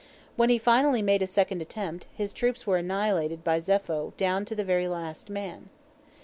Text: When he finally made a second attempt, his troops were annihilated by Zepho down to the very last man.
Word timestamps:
When 0.35 0.49
he 0.49 0.57
finally 0.57 1.03
made 1.03 1.21
a 1.21 1.27
second 1.27 1.61
attempt, 1.61 2.07
his 2.11 2.33
troops 2.33 2.65
were 2.65 2.77
annihilated 2.77 3.43
by 3.43 3.59
Zepho 3.59 4.13
down 4.17 4.45
to 4.45 4.55
the 4.55 4.63
very 4.65 4.87
last 4.87 5.29
man. 5.29 5.69